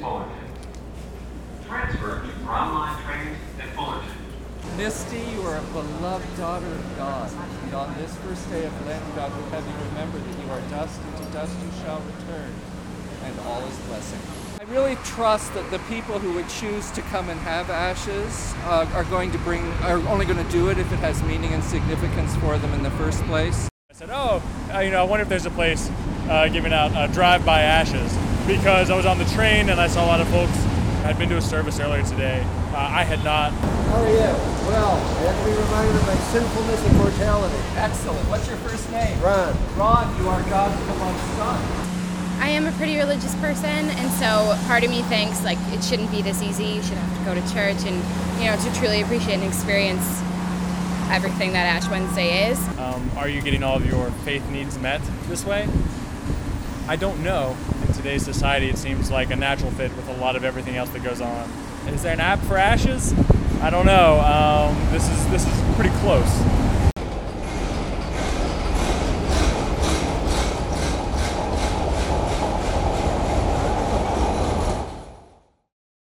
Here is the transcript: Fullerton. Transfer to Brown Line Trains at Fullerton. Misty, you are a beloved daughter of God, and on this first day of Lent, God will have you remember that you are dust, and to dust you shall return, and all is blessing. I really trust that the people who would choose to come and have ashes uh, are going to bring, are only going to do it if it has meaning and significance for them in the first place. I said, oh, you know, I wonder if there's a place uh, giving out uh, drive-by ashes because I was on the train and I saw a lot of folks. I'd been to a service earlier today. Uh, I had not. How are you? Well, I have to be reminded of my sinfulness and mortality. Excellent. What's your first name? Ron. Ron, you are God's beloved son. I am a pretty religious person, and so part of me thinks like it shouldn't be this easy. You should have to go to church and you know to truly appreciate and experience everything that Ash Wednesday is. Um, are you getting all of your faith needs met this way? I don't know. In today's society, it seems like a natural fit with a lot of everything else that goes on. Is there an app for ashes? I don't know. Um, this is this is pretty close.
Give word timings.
Fullerton. 0.00 0.32
Transfer 1.66 2.22
to 2.22 2.44
Brown 2.44 2.74
Line 2.74 3.02
Trains 3.04 3.36
at 3.60 3.68
Fullerton. 3.76 4.08
Misty, 4.76 5.20
you 5.32 5.42
are 5.42 5.58
a 5.58 5.62
beloved 5.72 6.36
daughter 6.38 6.66
of 6.66 6.96
God, 6.96 7.30
and 7.64 7.74
on 7.74 7.94
this 7.98 8.14
first 8.16 8.48
day 8.50 8.64
of 8.64 8.86
Lent, 8.86 9.04
God 9.14 9.30
will 9.36 9.50
have 9.50 9.66
you 9.66 9.74
remember 9.90 10.18
that 10.18 10.44
you 10.44 10.50
are 10.50 10.60
dust, 10.70 10.98
and 11.02 11.16
to 11.18 11.32
dust 11.32 11.54
you 11.62 11.70
shall 11.82 12.00
return, 12.00 12.50
and 13.24 13.40
all 13.40 13.60
is 13.60 13.76
blessing. 13.88 14.18
I 14.58 14.64
really 14.72 14.96
trust 15.04 15.52
that 15.54 15.70
the 15.70 15.80
people 15.80 16.18
who 16.18 16.32
would 16.34 16.48
choose 16.48 16.90
to 16.92 17.02
come 17.02 17.28
and 17.28 17.38
have 17.40 17.68
ashes 17.68 18.54
uh, 18.64 18.90
are 18.94 19.04
going 19.04 19.30
to 19.32 19.38
bring, 19.38 19.62
are 19.82 19.98
only 20.08 20.24
going 20.24 20.42
to 20.44 20.52
do 20.52 20.70
it 20.70 20.78
if 20.78 20.90
it 20.92 20.98
has 21.00 21.22
meaning 21.24 21.52
and 21.52 21.62
significance 21.62 22.34
for 22.36 22.56
them 22.56 22.72
in 22.72 22.82
the 22.82 22.90
first 22.92 23.22
place. 23.24 23.68
I 23.90 23.94
said, 23.94 24.08
oh, 24.10 24.42
you 24.82 24.90
know, 24.90 25.00
I 25.00 25.04
wonder 25.04 25.22
if 25.22 25.28
there's 25.28 25.46
a 25.46 25.50
place 25.50 25.90
uh, 26.28 26.48
giving 26.48 26.72
out 26.72 26.92
uh, 26.92 27.06
drive-by 27.08 27.62
ashes 27.62 28.16
because 28.56 28.90
I 28.90 28.96
was 28.96 29.06
on 29.06 29.18
the 29.18 29.24
train 29.26 29.70
and 29.70 29.80
I 29.80 29.86
saw 29.86 30.04
a 30.04 30.08
lot 30.08 30.20
of 30.20 30.28
folks. 30.28 30.58
I'd 31.06 31.16
been 31.18 31.28
to 31.28 31.36
a 31.36 31.40
service 31.40 31.78
earlier 31.78 32.02
today. 32.02 32.42
Uh, 32.74 32.78
I 32.78 33.04
had 33.04 33.22
not. 33.22 33.52
How 33.52 34.02
are 34.02 34.10
you? 34.10 34.30
Well, 34.66 34.98
I 34.98 35.30
have 35.30 35.38
to 35.38 35.44
be 35.46 35.56
reminded 35.56 35.94
of 35.94 36.06
my 36.06 36.14
sinfulness 36.34 36.84
and 36.84 36.96
mortality. 36.98 37.56
Excellent. 37.76 38.28
What's 38.28 38.48
your 38.48 38.56
first 38.58 38.90
name? 38.90 39.20
Ron. 39.22 39.54
Ron, 39.76 40.18
you 40.18 40.28
are 40.28 40.42
God's 40.50 40.74
beloved 40.86 41.20
son. 41.38 41.62
I 42.42 42.48
am 42.48 42.66
a 42.66 42.72
pretty 42.72 42.96
religious 42.96 43.34
person, 43.36 43.68
and 43.68 44.10
so 44.18 44.56
part 44.66 44.82
of 44.82 44.90
me 44.90 45.02
thinks 45.02 45.44
like 45.44 45.58
it 45.70 45.84
shouldn't 45.84 46.10
be 46.10 46.20
this 46.20 46.42
easy. 46.42 46.64
You 46.64 46.82
should 46.82 46.98
have 46.98 47.18
to 47.18 47.24
go 47.24 47.34
to 47.34 47.54
church 47.54 47.86
and 47.86 48.02
you 48.40 48.50
know 48.50 48.56
to 48.56 48.78
truly 48.78 49.02
appreciate 49.02 49.34
and 49.34 49.44
experience 49.44 50.20
everything 51.10 51.52
that 51.52 51.66
Ash 51.66 51.88
Wednesday 51.88 52.50
is. 52.50 52.58
Um, 52.78 53.10
are 53.16 53.28
you 53.28 53.42
getting 53.42 53.62
all 53.62 53.76
of 53.76 53.86
your 53.86 54.10
faith 54.24 54.48
needs 54.50 54.78
met 54.78 55.02
this 55.28 55.44
way? 55.44 55.68
I 56.88 56.96
don't 56.96 57.22
know. 57.22 57.56
In 57.90 57.96
today's 57.96 58.24
society, 58.24 58.68
it 58.68 58.78
seems 58.78 59.10
like 59.10 59.32
a 59.32 59.36
natural 59.36 59.72
fit 59.72 59.90
with 59.96 60.08
a 60.10 60.12
lot 60.20 60.36
of 60.36 60.44
everything 60.44 60.76
else 60.76 60.90
that 60.90 61.02
goes 61.02 61.20
on. 61.20 61.50
Is 61.88 62.04
there 62.04 62.12
an 62.12 62.20
app 62.20 62.38
for 62.38 62.56
ashes? 62.56 63.12
I 63.60 63.68
don't 63.68 63.84
know. 63.84 64.20
Um, 64.20 64.92
this 64.92 65.10
is 65.10 65.30
this 65.30 65.44
is 65.44 65.74
pretty 65.74 65.90
close. 65.96 66.30